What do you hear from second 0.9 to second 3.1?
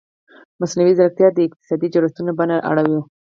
ځیرکتیا د اقتصادي جوړښتونو بڼه اړوي.